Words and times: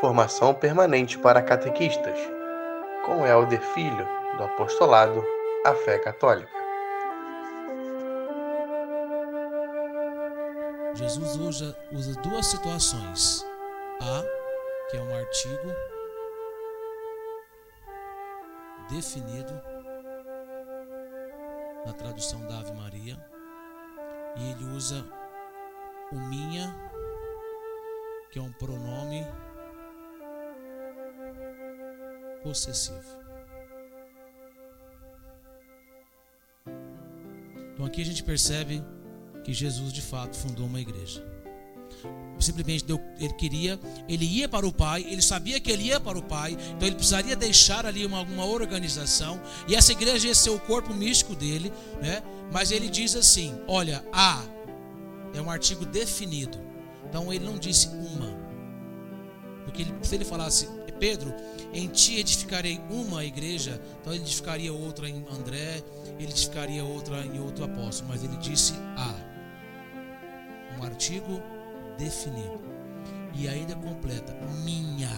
Formação 0.00 0.54
permanente 0.54 1.18
para 1.18 1.42
catequistas, 1.42 2.18
com 3.04 3.26
Helder 3.26 3.60
Filho, 3.60 4.08
do 4.38 4.44
Apostolado 4.44 5.22
A 5.66 5.74
Fé 5.74 5.98
Católica. 5.98 6.50
Jesus 10.94 11.36
usa, 11.36 11.76
usa 11.92 12.18
duas 12.22 12.46
situações. 12.46 13.46
A, 14.00 14.88
que 14.90 14.96
é 14.96 15.02
um 15.02 15.14
artigo 15.14 15.68
definido 18.88 19.52
na 21.84 21.92
tradução 21.92 22.40
da 22.46 22.58
Ave 22.60 22.72
Maria, 22.72 23.18
e 24.36 24.50
ele 24.50 24.64
usa 24.74 25.04
o 26.10 26.16
minha, 26.16 26.74
que 28.30 28.38
é 28.38 28.42
um 28.42 28.52
pronome 28.52 29.26
possessivo. 32.42 33.20
Então 37.72 37.86
aqui 37.86 38.02
a 38.02 38.04
gente 38.04 38.22
percebe 38.22 38.82
que 39.42 39.52
Jesus 39.52 39.92
de 39.92 40.02
fato 40.02 40.36
fundou 40.36 40.66
uma 40.66 40.80
igreja. 40.80 41.24
Simplesmente 42.38 42.84
deu, 42.84 42.98
ele 43.18 43.34
queria, 43.34 43.78
ele 44.08 44.24
ia 44.24 44.48
para 44.48 44.66
o 44.66 44.72
Pai, 44.72 45.04
ele 45.06 45.20
sabia 45.20 45.60
que 45.60 45.70
ele 45.70 45.84
ia 45.84 46.00
para 46.00 46.18
o 46.18 46.22
Pai, 46.22 46.52
então 46.52 46.86
ele 46.86 46.96
precisaria 46.96 47.36
deixar 47.36 47.84
ali 47.84 48.06
uma, 48.06 48.22
uma 48.22 48.46
organização, 48.46 49.40
e 49.68 49.74
essa 49.74 49.92
igreja 49.92 50.28
ia 50.28 50.34
ser 50.34 50.50
o 50.50 50.58
corpo 50.58 50.94
místico 50.94 51.34
dele, 51.34 51.70
né? 52.00 52.22
Mas 52.50 52.70
ele 52.70 52.88
diz 52.88 53.14
assim: 53.14 53.54
olha, 53.66 54.02
a 54.12 54.42
é 55.34 55.40
um 55.40 55.50
artigo 55.50 55.84
definido. 55.84 56.58
Então 57.08 57.32
ele 57.32 57.44
não 57.44 57.58
disse 57.58 57.88
uma. 57.88 58.29
Porque 59.80 59.92
ele, 59.92 60.04
se 60.04 60.14
ele 60.14 60.24
falasse, 60.24 60.68
Pedro, 60.98 61.34
em 61.72 61.88
ti 61.88 62.18
edificarei 62.18 62.80
uma 62.90 63.24
igreja, 63.24 63.80
então 64.00 64.12
ele 64.12 64.22
edificaria 64.22 64.72
outra 64.72 65.08
em 65.08 65.24
André, 65.30 65.82
ele 66.18 66.30
edificaria 66.30 66.84
outra 66.84 67.24
em 67.24 67.40
outro 67.40 67.64
apóstolo, 67.64 68.10
mas 68.10 68.22
ele 68.22 68.36
disse 68.36 68.74
a. 68.96 69.30
Um 70.78 70.84
artigo 70.84 71.42
definido. 71.98 72.60
E 73.34 73.48
ainda 73.48 73.74
completa, 73.76 74.34
minha. 74.64 75.10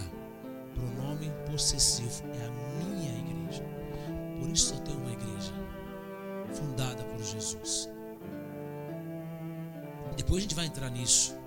Pronome 0.75 1.31
possessivo, 1.51 2.25
é 2.41 2.47
a 2.47 2.85
minha 2.85 3.13
igreja. 3.19 3.65
Por 4.41 4.49
isso 4.51 4.75
só 4.75 4.81
tem 4.83 4.97
uma 4.97 5.13
igreja 5.13 5.53
fundada 6.55 7.03
por 7.05 7.23
Jesus. 7.23 7.89
Depois 10.17 10.39
a 10.39 10.43
gente 10.43 10.55
vai 10.55 10.67
entrar 10.67 10.91
nisso. 10.91 11.42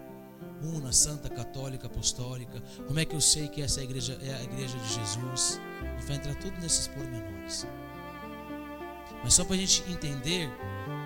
Una, 0.64 0.92
Santa, 0.92 1.30
Católica, 1.30 1.88
Apostólica. 1.88 2.62
Como 2.88 3.00
é 3.00 3.06
que 3.06 3.16
eu 3.16 3.22
sei 3.22 3.48
que 3.48 3.62
essa 3.62 3.84
igreja 3.84 4.18
é 4.22 4.34
a 4.34 4.44
igreja 4.44 4.78
de 4.78 4.94
Jesus? 4.94 5.60
A 5.82 6.00
gente 6.00 6.08
vai 6.08 6.16
entrar 6.18 6.36
tudo 6.36 6.60
nesses 6.60 6.88
pormenores. 6.88 7.68
Mas 9.24 9.34
só 9.34 9.44
para 9.44 9.56
a 9.56 9.60
gente 9.60 9.84
entender 9.92 10.50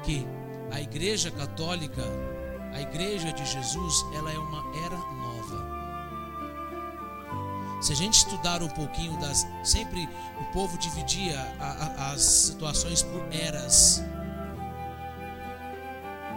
que 0.03 0.25
a 0.71 0.81
igreja 0.81 1.31
católica, 1.31 2.03
a 2.73 2.81
igreja 2.81 3.31
de 3.31 3.45
Jesus, 3.45 4.05
ela 4.13 4.31
é 4.31 4.37
uma 4.37 4.63
era 4.85 4.97
nova. 4.97 5.79
Se 7.81 7.93
a 7.93 7.95
gente 7.95 8.15
estudar 8.15 8.61
um 8.61 8.69
pouquinho 8.69 9.17
das. 9.19 9.47
Sempre 9.63 10.07
o 10.39 10.45
povo 10.51 10.77
dividia 10.77 11.39
a, 11.59 11.65
a, 11.65 12.11
as 12.11 12.21
situações 12.21 13.01
por 13.03 13.25
eras. 13.31 14.03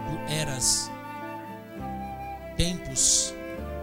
Por 0.08 0.18
eras 0.30 0.90
tempos, 2.62 3.34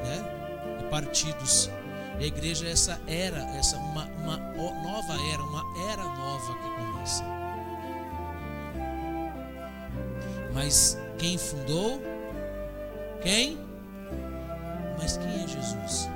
né? 0.03 0.79
E 0.79 0.89
partidos. 0.89 1.69
E 2.17 2.23
a 2.23 2.27
igreja 2.27 2.65
é 2.67 2.71
essa 2.71 2.99
era, 3.07 3.39
essa 3.57 3.77
uma, 3.77 4.05
uma 4.05 4.37
nova 4.37 5.13
era, 5.33 5.43
uma 5.43 5.63
era 5.91 6.03
nova 6.03 6.53
que 6.53 6.69
começa. 6.75 7.23
Mas 10.53 10.97
quem 11.17 11.37
fundou? 11.37 12.01
Quem? 13.21 13.57
Mas 14.97 15.17
quem 15.17 15.43
é 15.43 15.47
Jesus? 15.47 16.09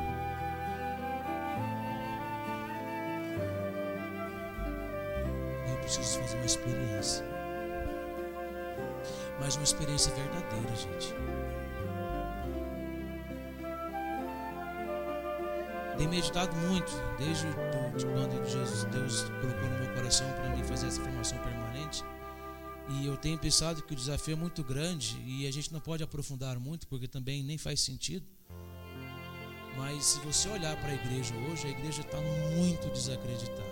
Eu 5.70 5.78
preciso 5.78 6.20
fazer 6.20 6.38
uma 6.38 6.46
experiência. 6.46 7.26
Mas 9.40 9.56
uma 9.56 9.64
experiência 9.64 10.14
verdadeira, 10.14 10.76
gente. 10.76 11.14
Tenho 16.04 16.16
meditado 16.16 16.54
muito, 16.58 16.92
desde 17.18 17.48
de 17.48 18.06
quando 18.08 18.46
Jesus, 18.46 18.84
Deus 18.92 19.22
colocou 19.40 19.70
no 19.70 19.80
meu 19.80 19.94
coração 19.94 20.30
para 20.34 20.50
mim 20.50 20.62
fazer 20.62 20.88
essa 20.88 21.02
formação 21.02 21.38
permanente. 21.38 22.04
E 22.90 23.06
eu 23.06 23.16
tenho 23.16 23.40
pensado 23.40 23.82
que 23.82 23.94
o 23.94 23.96
desafio 23.96 24.34
é 24.34 24.36
muito 24.36 24.66
grande 24.66 25.18
e 25.26 25.48
a 25.48 25.52
gente 25.52 25.72
não 25.72 25.80
pode 25.80 26.04
aprofundar 26.04 26.60
muito, 26.60 26.90
porque 26.90 27.08
também 27.08 27.42
nem 27.42 27.58
faz 27.58 27.80
sentido. 27.80 28.26
Mas 29.78 30.04
se 30.04 30.20
você 30.20 30.50
olhar 30.50 30.76
para 30.76 30.90
a 30.90 30.94
igreja 30.94 31.34
hoje, 31.50 31.68
a 31.68 31.70
igreja 31.70 32.02
está 32.02 32.18
muito 32.20 32.90
desacreditada. 32.90 33.64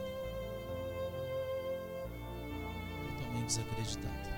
Totalmente 3.10 3.48
desacreditada. 3.48 4.32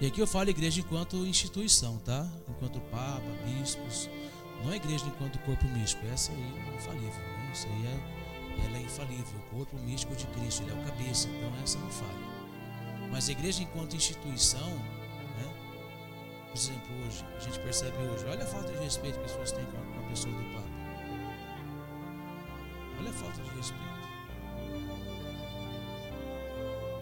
E 0.00 0.06
aqui 0.06 0.20
eu 0.20 0.26
falo 0.26 0.50
igreja 0.50 0.80
enquanto 0.80 1.24
instituição, 1.24 1.98
tá? 1.98 2.28
Enquanto 2.48 2.80
Papa, 2.90 3.22
bispos, 3.46 4.10
não 4.66 4.72
a 4.72 4.76
igreja 4.76 5.06
enquanto 5.06 5.38
corpo 5.40 5.64
místico, 5.68 6.04
essa 6.08 6.32
aí 6.32 6.42
é 6.42 6.74
infalível. 6.74 7.08
Né? 7.08 7.50
Isso 7.52 7.68
aí 7.68 7.86
é, 7.86 8.66
ela 8.66 8.76
é 8.78 8.82
infalível. 8.82 9.38
O 9.38 9.56
corpo 9.56 9.78
místico 9.78 10.16
de 10.16 10.26
Cristo, 10.26 10.62
ele 10.64 10.72
é 10.72 10.74
o 10.74 10.84
cabeça, 10.84 11.28
então 11.28 11.52
essa 11.62 11.78
não 11.78 11.88
falha. 11.88 12.36
Mas 13.08 13.28
a 13.28 13.32
igreja 13.32 13.62
enquanto 13.62 13.94
instituição, 13.94 14.68
né? 14.68 15.48
por 16.48 16.56
exemplo, 16.56 17.06
hoje, 17.06 17.24
a 17.36 17.38
gente 17.38 17.60
percebe 17.60 17.96
hoje, 17.96 18.24
olha 18.26 18.42
a 18.42 18.46
falta 18.46 18.72
de 18.72 18.78
respeito 18.82 19.20
que 19.20 19.24
as 19.26 19.32
pessoas 19.32 19.52
têm 19.52 19.64
com 19.66 19.76
a, 19.76 19.80
com 19.80 20.04
a 20.04 20.08
pessoa 20.10 20.34
do 20.34 20.44
Papa. 20.52 20.68
Olha 22.98 23.10
a 23.10 23.12
falta 23.12 23.42
de 23.42 23.50
respeito. 23.50 23.84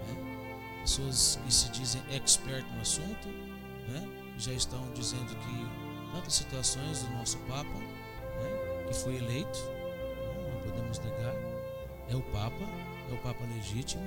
Né? 0.07 0.81
Pessoas 0.83 1.41
que 1.43 1.55
se 1.55 1.71
dizem 1.71 2.03
expert 2.11 2.67
no 2.75 2.83
assunto, 2.83 3.29
né? 3.89 4.07
já 4.37 4.53
estão 4.53 4.93
dizendo 4.93 5.35
que 5.37 5.84
tantas 6.15 6.35
situações 6.35 7.03
do 7.03 7.11
nosso 7.15 7.37
Papa, 7.39 7.65
né, 7.65 8.87
que 8.87 8.95
foi 8.95 9.17
eleito, 9.17 9.59
né, 9.59 10.53
não 10.55 10.61
podemos 10.63 10.99
negar, 11.01 11.35
é 12.09 12.15
o 12.15 12.23
Papa, 12.23 12.65
é 13.11 13.13
o 13.13 13.19
Papa 13.19 13.45
legítimo. 13.55 14.05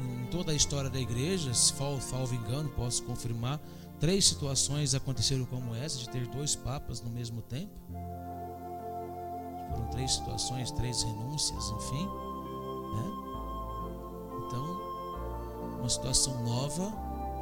Em 0.00 0.26
toda 0.30 0.52
a 0.52 0.54
história 0.54 0.88
da 0.88 0.98
igreja, 0.98 1.52
se 1.54 1.74
salvo 2.00 2.34
engano, 2.34 2.68
posso 2.70 3.02
confirmar, 3.04 3.60
três 3.98 4.24
situações 4.24 4.94
aconteceram 4.94 5.44
como 5.44 5.74
essa, 5.74 5.98
de 5.98 6.08
ter 6.08 6.26
dois 6.26 6.56
papas 6.56 7.02
no 7.02 7.10
mesmo 7.10 7.42
tempo. 7.42 7.70
Foram 9.70 9.88
três 9.90 10.14
situações, 10.14 10.70
três 10.72 11.02
renúncias, 11.02 11.70
enfim. 11.70 12.06
Né? 12.94 13.12
Então, 14.46 14.80
uma 15.78 15.88
situação 15.88 16.42
nova. 16.42 16.90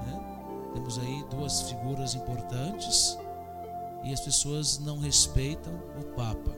Né? 0.05 0.71
Temos 0.75 0.99
aí 0.99 1.25
duas 1.31 1.63
figuras 1.63 2.15
importantes 2.17 3.17
e 4.03 4.13
as 4.13 4.21
pessoas 4.21 4.79
não 4.79 4.99
respeitam 4.99 5.73
o 5.99 6.05
Papa. 6.15 6.57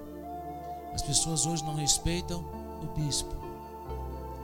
As 0.92 1.02
pessoas 1.02 1.46
hoje 1.46 1.64
não 1.64 1.74
respeitam 1.74 2.44
o 2.82 2.86
bispo 2.98 3.34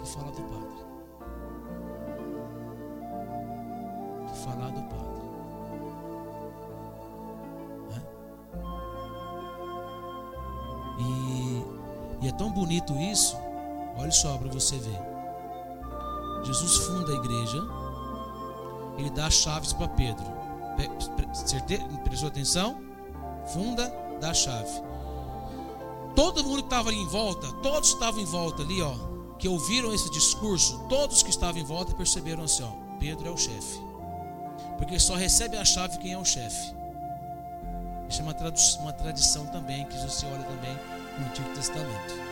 que 0.06 0.12
fala 0.12 0.30
do 0.30 0.42
padre. 0.42 0.76
Que 4.28 4.38
fala 4.38 4.70
do 4.70 4.82
padre. 4.82 5.06
E, 10.98 12.24
e 12.24 12.28
é 12.28 12.32
tão 12.32 12.50
bonito 12.50 12.94
isso. 12.94 13.36
Olha 13.98 14.10
só 14.10 14.38
para 14.38 14.48
você 14.48 14.78
ver. 14.78 14.98
Jesus 16.44 16.76
funda 16.86 17.12
a 17.12 17.16
igreja. 17.16 17.58
Ele 18.98 19.10
dá 19.10 19.26
as 19.26 19.34
chaves 19.34 19.72
para 19.72 19.88
Pedro. 19.88 20.24
Prestou 22.04 22.28
atenção? 22.28 22.85
Funda 23.52 23.92
da 24.20 24.32
chave. 24.32 24.82
Todo 26.14 26.42
mundo 26.44 26.62
que 26.62 26.66
estava 26.66 26.88
ali 26.88 26.98
em 26.98 27.06
volta, 27.06 27.46
todos 27.62 27.90
estavam 27.90 28.20
em 28.20 28.24
volta 28.24 28.62
ali, 28.62 28.80
ó, 28.80 28.94
que 29.38 29.48
ouviram 29.48 29.92
esse 29.92 30.10
discurso, 30.10 30.78
todos 30.88 31.22
que 31.22 31.30
estavam 31.30 31.60
em 31.60 31.64
volta 31.64 31.94
perceberam 31.94 32.44
assim, 32.44 32.62
ó, 32.62 32.98
Pedro 32.98 33.28
é 33.28 33.30
o 33.30 33.36
chefe. 33.36 33.80
Porque 34.78 34.98
só 34.98 35.14
recebe 35.14 35.56
a 35.56 35.64
chave 35.64 35.98
quem 35.98 36.12
é 36.12 36.18
o 36.18 36.24
chefe. 36.24 36.74
Isso 38.08 38.20
é 38.20 38.22
uma, 38.22 38.34
uma 38.80 38.92
tradição 38.92 39.46
também, 39.46 39.84
que 39.86 39.98
você 39.98 40.24
olha 40.26 40.44
também 40.44 40.78
no 41.18 41.26
Antigo 41.26 41.48
Testamento 41.54 42.26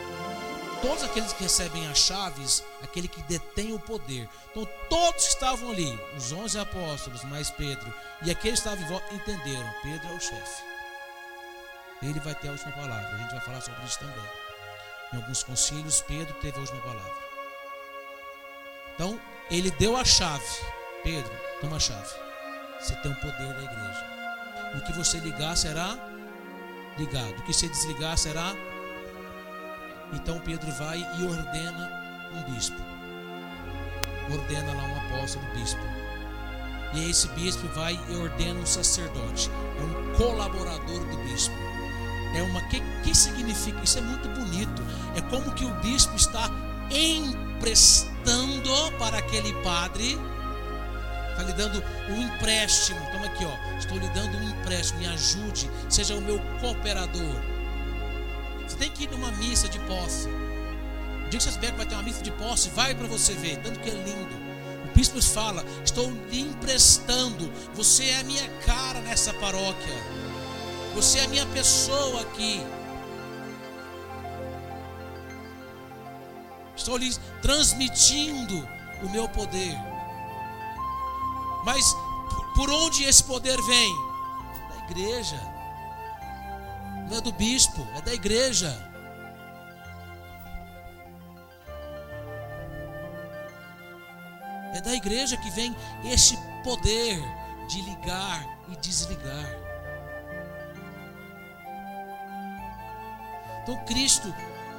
todos 0.84 1.02
aqueles 1.02 1.32
que 1.32 1.42
recebem 1.42 1.86
as 1.88 1.98
chaves, 1.98 2.62
aquele 2.82 3.08
que 3.08 3.22
detém 3.22 3.72
o 3.72 3.78
poder. 3.78 4.28
Então, 4.50 4.68
todos 4.90 5.24
que 5.24 5.32
estavam 5.32 5.70
ali, 5.70 5.98
os 6.14 6.30
onze 6.32 6.58
apóstolos, 6.58 7.24
mais 7.24 7.50
Pedro, 7.50 7.92
e 8.22 8.30
aqueles 8.30 8.60
que 8.60 8.68
estavam 8.68 8.84
em 8.84 8.88
volta, 8.88 9.14
entenderam: 9.14 9.66
Pedro 9.82 10.08
é 10.08 10.14
o 10.14 10.20
chefe. 10.20 10.73
Ele 12.04 12.20
vai 12.20 12.34
ter 12.34 12.48
a 12.48 12.52
última 12.52 12.72
palavra. 12.72 13.08
A 13.08 13.16
gente 13.16 13.30
vai 13.30 13.40
falar 13.40 13.60
sobre 13.60 13.84
isso 13.84 13.98
também. 13.98 14.24
Em 15.12 15.16
alguns 15.16 15.42
concílios, 15.42 16.02
Pedro 16.02 16.34
teve 16.34 16.56
a 16.56 16.60
última 16.60 16.80
palavra. 16.80 17.12
Então, 18.94 19.20
ele 19.50 19.70
deu 19.72 19.96
a 19.96 20.04
chave. 20.04 20.44
Pedro, 21.02 21.32
toma 21.60 21.76
a 21.76 21.80
chave. 21.80 22.14
Você 22.80 22.94
tem 22.96 23.10
o 23.10 23.16
poder 23.16 23.54
da 23.54 23.62
igreja. 23.62 24.14
O 24.76 24.80
que 24.84 24.92
você 24.92 25.18
ligar 25.18 25.56
será 25.56 25.96
ligado. 26.98 27.38
O 27.38 27.42
que 27.42 27.52
você 27.52 27.68
desligar 27.68 28.16
será. 28.18 28.52
Então 30.12 30.38
Pedro 30.40 30.70
vai 30.72 30.98
e 30.98 31.26
ordena 31.26 31.90
um 32.32 32.52
bispo. 32.52 32.76
Ordena 34.32 34.74
lá 34.74 34.82
um 34.82 35.16
apóstolo 35.16 35.44
bispo. 35.54 35.80
E 36.94 37.10
esse 37.10 37.28
bispo 37.28 37.66
vai 37.68 37.98
e 38.08 38.16
ordena 38.16 38.60
um 38.60 38.66
sacerdote. 38.66 39.50
É 39.50 39.82
um 39.82 40.14
colaborador 40.14 41.04
do 41.04 41.16
bispo. 41.24 41.73
É 42.34 42.42
uma 42.42 42.60
que, 42.62 42.80
que 43.02 43.14
significa? 43.14 43.82
Isso 43.82 43.98
é 43.98 44.02
muito 44.02 44.28
bonito. 44.28 44.82
É 45.16 45.20
como 45.22 45.52
que 45.52 45.64
o 45.64 45.74
bispo 45.80 46.16
está 46.16 46.50
emprestando 46.90 48.70
para 48.98 49.18
aquele 49.18 49.52
padre 49.62 50.18
está 51.34 51.42
lhe 51.42 51.52
dando 51.52 51.82
um 52.08 52.22
empréstimo. 52.22 53.00
Toma 53.12 53.26
aqui, 53.26 53.44
ó. 53.44 53.78
Estou 53.78 53.98
lhe 53.98 54.08
dando 54.10 54.36
um 54.38 54.50
empréstimo. 54.50 55.00
Me 55.00 55.06
ajude. 55.08 55.70
Seja 55.88 56.14
o 56.14 56.20
meu 56.20 56.38
cooperador. 56.60 57.34
Você 58.66 58.76
tem 58.76 58.90
que 58.90 59.04
ir 59.04 59.10
numa 59.10 59.30
missa 59.32 59.68
de 59.68 59.78
posse. 59.80 60.28
O 60.28 61.28
dia 61.28 61.38
que 61.38 61.42
você 61.42 61.50
souber 61.50 61.72
que 61.72 61.76
vai 61.76 61.86
ter 61.86 61.94
uma 61.94 62.02
missa 62.02 62.22
de 62.22 62.30
posse, 62.32 62.70
vai 62.70 62.94
para 62.94 63.06
você 63.06 63.34
ver. 63.34 63.58
Tanto 63.58 63.80
que 63.80 63.90
é 63.90 63.92
lindo. 63.92 64.34
O 64.88 64.94
bispo 64.94 65.20
fala: 65.20 65.64
Estou 65.84 66.10
lhe 66.30 66.40
emprestando. 66.40 67.50
Você 67.74 68.04
é 68.04 68.20
a 68.20 68.24
minha 68.24 68.48
cara 68.64 69.00
nessa 69.00 69.32
paróquia. 69.34 69.94
Você 70.94 71.18
é 71.18 71.24
a 71.24 71.28
minha 71.28 71.46
pessoa 71.46 72.20
aqui. 72.22 72.60
Estou 76.76 76.96
lhe 76.96 77.12
transmitindo 77.42 78.66
o 79.02 79.10
meu 79.10 79.28
poder. 79.28 79.76
Mas 81.64 81.94
por 82.54 82.70
onde 82.70 83.04
esse 83.04 83.24
poder 83.24 83.60
vem? 83.62 83.94
Da 84.68 84.84
igreja. 84.84 85.40
Não 87.08 87.18
é 87.18 87.20
do 87.20 87.32
bispo, 87.32 87.86
é 87.96 88.00
da 88.00 88.14
igreja. 88.14 88.70
É 94.74 94.80
da 94.80 94.94
igreja 94.94 95.36
que 95.36 95.50
vem 95.50 95.74
esse 96.04 96.36
poder 96.62 97.20
de 97.68 97.80
ligar 97.82 98.46
e 98.68 98.76
desligar. 98.76 99.63
Então 103.64 103.76
Cristo 103.86 104.32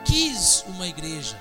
quis 0.05 0.63
uma 0.67 0.87
igreja. 0.87 1.37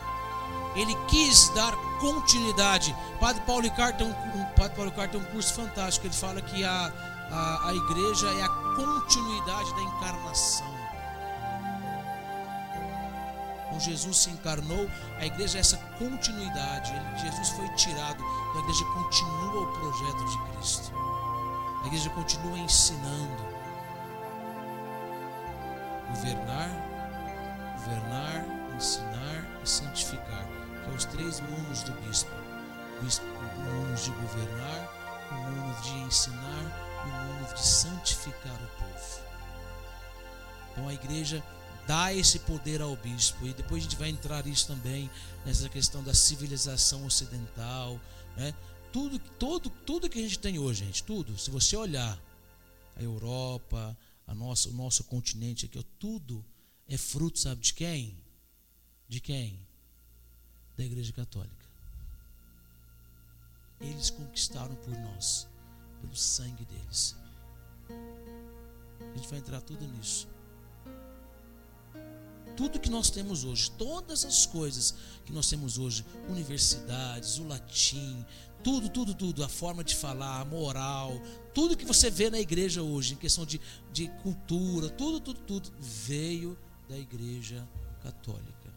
Ele 0.74 0.94
quis 1.06 1.50
dar 1.50 1.76
continuidade. 2.00 2.96
Padre 3.20 3.42
Paulo 3.42 3.62
Ricardo 3.62 3.98
tem 3.98 4.06
um, 4.08 5.08
tem 5.08 5.20
um 5.20 5.24
curso 5.26 5.54
fantástico. 5.54 6.06
Ele 6.06 6.14
fala 6.14 6.40
que 6.40 6.64
a, 6.64 6.92
a, 7.30 7.68
a 7.68 7.74
igreja 7.74 8.26
é 8.32 8.42
a 8.42 8.48
continuidade 8.48 9.72
da 9.74 9.82
encarnação. 9.82 10.74
Quando 13.68 13.80
Jesus 13.80 14.16
se 14.16 14.30
encarnou, 14.30 14.88
a 15.18 15.26
igreja 15.26 15.58
é 15.58 15.60
essa 15.60 15.76
continuidade. 15.98 16.92
Jesus 17.20 17.50
foi 17.50 17.68
tirado, 17.70 18.22
então 18.22 18.60
a 18.60 18.64
igreja 18.64 18.84
continua 18.86 19.62
o 19.62 19.72
projeto 19.78 20.24
de 20.24 20.38
Cristo. 20.38 20.92
A 21.82 21.86
igreja 21.86 22.10
continua 22.10 22.58
ensinando. 22.58 23.54
Governar, 26.08 26.70
governar, 27.84 28.74
ensinar 28.76 29.60
e 29.62 29.68
santificar 29.68 30.48
que 30.84 30.90
é 30.90 30.94
os 30.94 31.04
três 31.06 31.40
mundos 31.40 31.82
do 31.82 31.92
bispo: 32.02 32.30
o 32.30 33.60
mundo 33.60 34.00
de 34.00 34.10
governar, 34.10 35.26
o 35.30 35.34
mundo 35.34 35.82
de 35.82 35.94
ensinar 36.06 37.04
e 37.04 37.08
o 37.08 37.24
mundo 37.24 37.54
de 37.54 37.66
santificar 37.66 38.54
o 38.54 38.68
povo. 38.78 39.24
Então 40.72 40.88
a 40.88 40.94
igreja 40.94 41.42
dá 41.86 42.12
esse 42.12 42.38
poder 42.40 42.80
ao 42.80 42.96
bispo, 42.96 43.46
e 43.46 43.52
depois 43.52 43.82
a 43.82 43.84
gente 43.84 43.96
vai 43.96 44.08
entrar 44.08 44.46
isso 44.46 44.66
também 44.66 45.10
nessa 45.44 45.68
questão 45.68 46.02
da 46.02 46.14
civilização 46.14 47.04
ocidental, 47.04 48.00
né? 48.36 48.54
Tudo, 48.90 49.18
todo, 49.18 49.68
tudo 49.68 50.08
que 50.08 50.18
a 50.18 50.22
gente 50.22 50.38
tem 50.38 50.58
hoje, 50.58 50.84
gente, 50.84 51.02
tudo, 51.02 51.36
se 51.36 51.50
você 51.50 51.76
olhar 51.76 52.16
a 52.96 53.02
Europa, 53.02 53.96
a 54.26 54.34
nossa, 54.34 54.68
o 54.68 54.72
nosso 54.72 55.02
continente 55.04 55.66
aqui, 55.66 55.84
tudo 55.98 56.44
é 56.88 56.96
fruto, 56.96 57.38
sabe 57.38 57.60
de 57.60 57.74
quem? 57.74 58.18
De 59.08 59.20
quem? 59.20 59.64
da 60.76 60.84
Igreja 60.84 61.12
Católica. 61.12 61.64
Eles 63.80 64.10
conquistaram 64.10 64.74
por 64.76 64.96
nós, 64.98 65.46
pelo 66.00 66.16
sangue 66.16 66.64
deles. 66.64 67.16
A 69.00 69.16
gente 69.16 69.28
vai 69.28 69.38
entrar 69.38 69.60
tudo 69.60 69.86
nisso. 69.86 70.28
Tudo 72.56 72.78
que 72.78 72.88
nós 72.88 73.10
temos 73.10 73.42
hoje, 73.42 73.70
todas 73.72 74.24
as 74.24 74.46
coisas 74.46 74.94
que 75.24 75.32
nós 75.32 75.48
temos 75.48 75.76
hoje, 75.76 76.04
universidades, 76.28 77.38
o 77.38 77.48
latim, 77.48 78.24
tudo, 78.62 78.88
tudo, 78.88 79.12
tudo, 79.12 79.42
a 79.42 79.48
forma 79.48 79.82
de 79.82 79.94
falar, 79.94 80.40
a 80.40 80.44
moral, 80.44 81.20
tudo 81.52 81.76
que 81.76 81.84
você 81.84 82.08
vê 82.10 82.30
na 82.30 82.38
igreja 82.38 82.80
hoje, 82.80 83.14
em 83.14 83.16
questão 83.16 83.44
de, 83.44 83.60
de 83.92 84.08
cultura, 84.22 84.88
tudo, 84.88 85.20
tudo, 85.20 85.40
tudo, 85.40 85.72
veio 85.80 86.56
da 86.88 86.96
igreja 86.96 87.66
católica. 88.02 88.72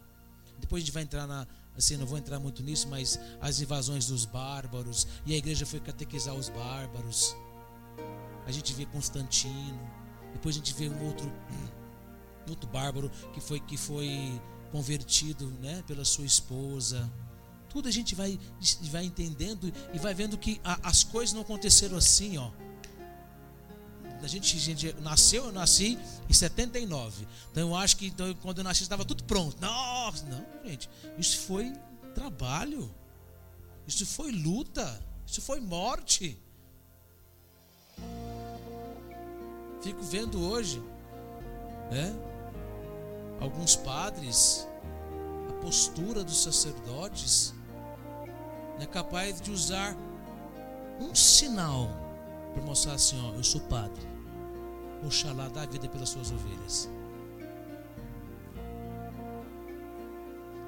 Depois 0.59 0.81
a 0.81 0.85
gente 0.85 0.93
vai 0.93 1.03
entrar 1.03 1.27
na, 1.27 1.45
assim, 1.77 1.97
não 1.97 2.05
vou 2.05 2.17
entrar 2.17 2.39
muito 2.39 2.63
nisso, 2.63 2.87
mas 2.87 3.19
as 3.39 3.59
invasões 3.59 4.07
dos 4.07 4.25
bárbaros, 4.25 5.07
e 5.25 5.33
a 5.33 5.37
igreja 5.37 5.65
foi 5.65 5.79
catequizar 5.79 6.33
os 6.33 6.49
bárbaros. 6.49 7.35
A 8.45 8.51
gente 8.51 8.73
vê 8.73 8.85
Constantino, 8.85 9.79
depois 10.33 10.55
a 10.55 10.59
gente 10.59 10.73
vê 10.73 10.89
um 10.89 11.05
outro, 11.05 11.31
um 12.47 12.49
outro 12.49 12.69
bárbaro 12.69 13.11
que 13.33 13.41
foi, 13.41 13.59
que 13.59 13.77
foi 13.77 14.41
convertido 14.71 15.49
né, 15.61 15.83
pela 15.85 16.05
sua 16.05 16.25
esposa. 16.25 17.11
Tudo 17.69 17.87
a 17.87 17.91
gente 17.91 18.15
vai, 18.15 18.39
vai 18.89 19.03
entendendo 19.03 19.71
e 19.93 19.99
vai 19.99 20.13
vendo 20.13 20.37
que 20.37 20.59
a, 20.63 20.89
as 20.89 21.03
coisas 21.03 21.33
não 21.33 21.41
aconteceram 21.41 21.97
assim, 21.97 22.37
ó 22.37 22.51
a 24.21 24.27
gente, 24.27 24.57
a 24.57 24.59
gente 24.59 24.93
nasceu, 25.01 25.45
eu 25.45 25.51
nasci 25.51 25.97
em 26.29 26.33
79. 26.33 27.27
Então 27.51 27.69
eu 27.69 27.75
acho 27.75 27.97
que 27.97 28.07
então, 28.07 28.33
quando 28.35 28.59
eu 28.59 28.63
nasci 28.63 28.83
estava 28.83 29.05
tudo 29.05 29.23
pronto. 29.23 29.59
Nossa, 29.61 30.25
não, 30.25 30.45
gente. 30.65 30.89
Isso 31.17 31.39
foi 31.39 31.73
trabalho. 32.15 32.93
Isso 33.87 34.05
foi 34.05 34.31
luta. 34.31 35.01
Isso 35.25 35.41
foi 35.41 35.59
morte. 35.59 36.37
Fico 39.81 40.01
vendo 40.03 40.41
hoje, 40.41 40.81
né? 41.91 42.13
Alguns 43.39 43.75
padres, 43.75 44.67
a 45.49 45.53
postura 45.61 46.23
dos 46.23 46.41
sacerdotes, 46.41 47.53
é 48.79 48.85
capaz 48.85 49.39
de 49.39 49.51
usar 49.51 49.95
um 50.99 51.13
sinal 51.13 52.06
para 52.57 52.65
mostrar 52.65 52.93
assim: 52.93 53.19
ó, 53.21 53.35
eu 53.35 53.43
sou 53.43 53.61
padre. 53.61 54.01
Oxalá 55.05 55.47
dá 55.47 55.65
vida 55.65 55.87
pelas 55.87 56.09
suas 56.09 56.31
ovelhas. 56.31 56.89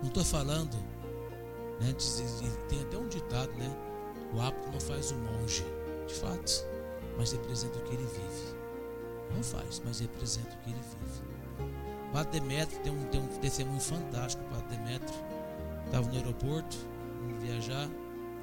Não 0.02 0.08
estou 0.08 0.24
falando, 0.24 0.76
né, 1.82 1.94
tem 2.70 2.82
até 2.82 2.98
um 2.98 3.08
ditado, 3.08 3.52
né? 3.54 3.76
O 4.34 4.40
hábito 4.40 4.72
não 4.72 4.80
faz 4.80 5.12
o 5.12 5.16
monge, 5.16 5.66
de 6.08 6.14
fato, 6.14 6.66
mas 7.18 7.32
representa 7.34 7.80
o 7.80 7.82
que 7.82 7.96
ele 7.96 8.06
vive. 8.06 8.56
Não 9.36 9.44
faz, 9.44 9.82
mas 9.84 10.00
representa 10.00 10.56
o 10.56 10.58
que 10.60 10.70
ele 10.70 10.80
vive. 10.80 11.30
O 12.08 12.12
Padre 12.14 12.40
Demetrio 12.40 12.82
tem 12.82 12.94
um, 12.94 13.04
tem 13.06 13.22
um 13.22 13.28
testemunho 13.28 13.82
fantástico. 13.82 14.44
O 14.46 14.56
Padre 14.56 14.78
Demetrio 14.78 15.20
estava 15.86 16.08
no 16.08 16.16
aeroporto, 16.16 16.78
viajar. 17.42 17.90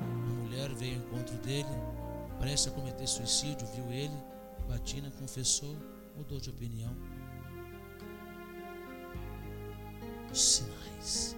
Uma 0.01 0.43
mulher 0.43 0.69
veio 0.75 1.01
ao 1.01 1.07
encontro 1.07 1.37
dele, 1.39 1.69
prestes 2.39 2.69
a 2.69 2.71
cometer 2.71 3.07
suicídio, 3.07 3.67
viu 3.75 3.91
ele, 3.91 4.17
Batina, 4.69 5.11
confessou, 5.19 5.77
mudou 6.17 6.41
de 6.41 6.51
opinião. 6.51 6.95
Os 10.31 10.43
sinais. 10.43 11.37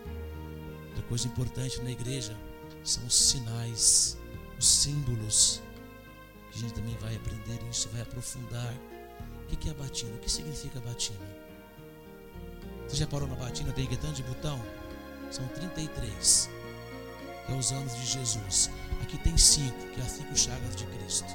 Outra 0.88 1.02
coisa 1.02 1.28
importante 1.28 1.80
na 1.82 1.90
igreja 1.90 2.36
são 2.82 3.04
os 3.06 3.14
sinais, 3.14 4.18
os 4.58 4.66
símbolos. 4.66 5.62
Que 6.50 6.58
a 6.58 6.60
gente 6.60 6.74
também 6.74 6.96
vai 6.96 7.16
aprender 7.16 7.58
isso, 7.70 7.88
vai 7.90 8.00
aprofundar. 8.00 8.74
O 9.44 9.56
que 9.56 9.68
é 9.68 9.72
a 9.72 9.74
batina? 9.74 10.14
O 10.14 10.18
que 10.18 10.30
significa 10.30 10.80
batina? 10.80 11.18
Você 12.86 12.96
já 12.96 13.06
parou 13.06 13.28
na 13.28 13.34
batina? 13.34 13.72
Tem 13.72 13.86
que 13.86 13.96
tanto 13.96 14.14
de 14.14 14.22
botão? 14.22 14.58
São 15.30 15.46
33. 15.48 16.57
É 17.48 17.52
os 17.52 17.72
anos 17.72 17.96
de 17.96 18.06
Jesus. 18.06 18.70
Aqui 19.02 19.18
tem 19.18 19.36
cinco, 19.36 19.78
que 19.92 20.00
é 20.00 20.04
as 20.04 20.12
cinco 20.12 20.36
chagas 20.36 20.76
de 20.76 20.84
Cristo. 20.86 21.34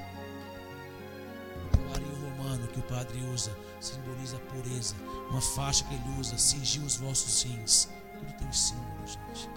O 1.78 1.90
Marinho 1.90 2.38
Romano, 2.38 2.68
que 2.68 2.80
o 2.80 2.84
padre 2.84 3.20
usa 3.34 3.56
simboliza 3.84 4.38
a 4.38 4.40
pureza. 4.40 4.96
Uma 5.30 5.42
faixa 5.42 5.84
que 5.86 5.94
ele 5.94 6.20
usa 6.20 6.38
cingiu 6.38 6.84
os 6.84 6.96
vossos 6.96 7.44
rins. 7.44 7.90
Tudo 8.18 8.34
tem 8.34 8.52
símbolo, 8.52 9.06
gente. 9.06 9.50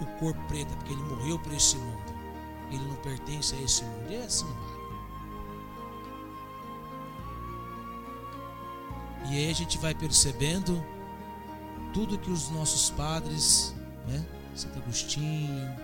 O 0.00 0.06
cor 0.18 0.34
preta, 0.48 0.74
porque 0.76 0.92
ele 0.92 1.02
morreu 1.02 1.38
para 1.38 1.54
esse 1.54 1.76
mundo. 1.76 2.14
Ele 2.70 2.84
não 2.84 2.96
pertence 2.96 3.54
a 3.54 3.60
esse 3.60 3.84
mundo. 3.84 4.10
E 4.10 4.16
é 4.16 4.22
assim. 4.24 4.56
E 9.28 9.36
aí 9.38 9.50
a 9.50 9.54
gente 9.54 9.78
vai 9.78 9.94
percebendo 9.94 10.84
tudo 11.92 12.18
que 12.18 12.30
os 12.30 12.50
nossos 12.50 12.90
padres, 12.90 13.74
né? 14.06 14.24
Santo 14.56 14.78
Agostinho, 14.78 15.76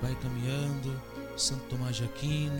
vai 0.00 0.14
caminhando, 0.16 1.00
Santo 1.36 1.62
Tomás 1.64 1.96
de 1.96 2.04
Aquino, 2.04 2.54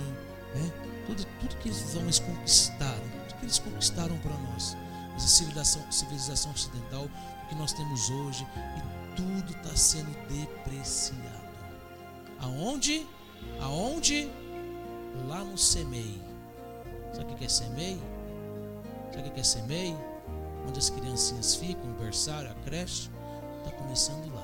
né? 0.55 0.73
Tudo, 1.07 1.27
tudo 1.41 1.57
que 1.57 1.69
esses 1.69 1.95
homens 1.97 2.19
conquistaram, 2.19 3.09
tudo 3.29 3.39
que 3.39 3.45
eles 3.47 3.59
conquistaram 3.59 4.17
para 4.19 4.37
nós, 4.39 4.77
essa 5.17 5.29
civilização, 5.29 5.93
civilização 5.93 6.53
ocidental 6.53 7.09
que 7.49 7.55
nós 7.55 7.73
temos 7.73 8.11
hoje, 8.11 8.47
e 8.57 9.17
tudo 9.17 9.53
está 9.53 9.77
sendo 9.77 10.11
depreciado. 10.29 11.45
Aonde? 12.41 13.07
Aonde? 13.61 14.31
Lá 15.29 15.45
no 15.45 15.57
SEMEI. 15.57 16.21
Sabe 17.13 17.33
o 17.33 17.37
que 17.37 17.45
é 17.45 17.49
SEMEI? 17.49 18.03
Sabe 19.13 19.29
o 19.29 19.33
que 19.33 19.41
é 19.41 19.45
SEMEI? 19.45 19.97
Onde 20.69 20.79
as 20.79 20.91
criancinhas 20.91 21.55
ficam, 21.55 21.91
o 21.91 21.95
berçário, 21.95 22.51
a 22.51 22.55
creche, 22.65 23.11
está 23.59 23.71
começando 23.77 24.35
lá. 24.35 24.44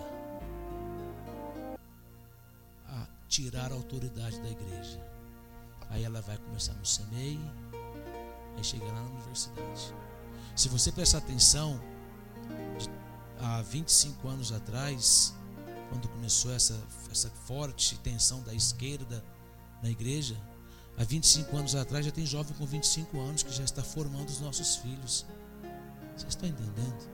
Tirar 3.30 3.70
a 3.70 3.74
autoridade 3.76 4.38
da 4.40 4.50
igreja. 4.50 5.00
Aí 5.88 6.04
ela 6.04 6.20
vai 6.20 6.36
começar 6.36 6.74
no 6.74 6.84
SEMEI, 6.84 7.38
aí 8.56 8.64
chega 8.64 8.84
lá 8.84 8.92
na 8.92 9.10
universidade. 9.10 9.94
Se 10.54 10.68
você 10.68 10.92
prestar 10.92 11.18
atenção, 11.18 11.80
há 13.38 13.62
25 13.62 14.28
anos 14.28 14.52
atrás, 14.52 15.34
quando 15.88 16.08
começou 16.08 16.52
essa, 16.52 16.78
essa 17.10 17.30
forte 17.30 17.96
tensão 18.00 18.42
da 18.42 18.52
esquerda 18.52 19.24
na 19.82 19.88
igreja, 19.88 20.36
há 20.98 21.04
25 21.04 21.56
anos 21.56 21.74
atrás 21.74 22.04
já 22.04 22.12
tem 22.12 22.26
jovem 22.26 22.52
com 22.56 22.66
25 22.66 23.18
anos 23.20 23.42
que 23.44 23.52
já 23.52 23.64
está 23.64 23.82
formando 23.82 24.28
os 24.28 24.40
nossos 24.40 24.76
filhos. 24.76 25.24
Vocês 26.16 26.30
estão 26.30 26.48
entendendo? 26.48 27.10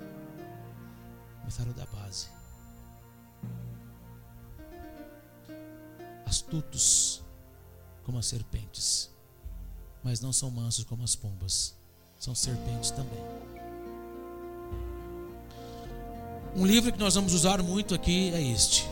Começaram 1.41 1.73
da 1.73 1.87
base. 1.87 2.36
Astutos 6.47 7.25
como 8.05 8.19
as 8.19 8.27
serpentes, 8.27 9.11
mas 10.05 10.21
não 10.21 10.33
são 10.33 10.49
mansos 10.49 10.85
como 10.85 11.03
as 11.03 11.17
pombas. 11.17 11.75
São 12.21 12.37
serpentes 12.37 12.93
também. 12.93 13.19
Um 16.55 16.65
livro 16.65 16.93
que 16.93 17.01
nós 17.01 17.17
vamos 17.17 17.35
usar 17.35 17.61
muito 17.65 17.97
aqui 17.97 18.33
é 18.33 18.41
este. 18.41 18.89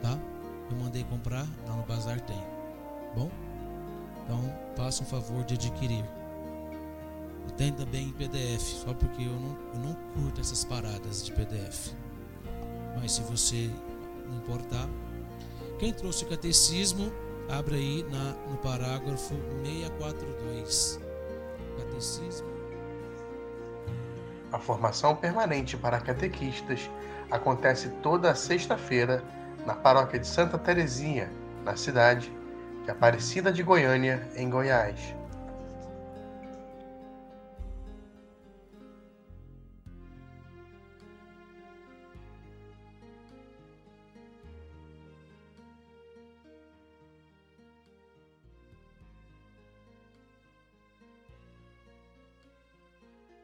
Tá? 0.00 0.16
Eu 0.70 0.76
mandei 0.76 1.02
comprar, 1.02 1.44
lá 1.66 1.74
no 1.74 1.82
bazar 1.82 2.20
tem. 2.20 2.40
Bom? 3.16 3.28
Então, 4.22 4.40
faça 4.76 5.02
um 5.02 5.06
favor 5.06 5.42
de 5.42 5.54
adquirir. 5.54 6.04
Tem 7.56 7.72
também 7.72 8.06
em 8.06 8.12
PDF, 8.12 8.62
só 8.84 8.94
porque 8.94 9.24
eu 9.24 9.40
não, 9.40 9.58
eu 9.74 9.80
não 9.80 9.94
curto 10.14 10.40
essas 10.40 10.64
paradas 10.64 11.24
de 11.24 11.32
PDF. 11.32 11.92
Mas 12.96 13.10
se 13.10 13.22
você 13.22 13.68
importar, 14.32 14.88
quem 15.80 15.94
trouxe 15.94 16.24
o 16.24 16.28
catecismo, 16.28 17.10
abre 17.48 17.76
aí 17.76 18.06
na, 18.10 18.34
no 18.50 18.58
parágrafo 18.58 19.34
642. 19.64 21.00
Catecismo. 21.78 22.46
A 24.52 24.58
formação 24.58 25.16
permanente 25.16 25.78
para 25.78 25.98
catequistas 25.98 26.90
acontece 27.30 27.88
toda 28.02 28.34
sexta-feira 28.34 29.24
na 29.64 29.74
paróquia 29.74 30.18
de 30.18 30.26
Santa 30.26 30.58
Terezinha, 30.58 31.32
na 31.64 31.74
cidade 31.76 32.30
de 32.84 32.90
Aparecida 32.90 33.50
de 33.50 33.62
Goiânia, 33.62 34.28
em 34.36 34.50
Goiás 34.50 35.19